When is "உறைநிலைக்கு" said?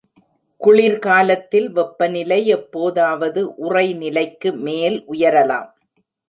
3.69-4.51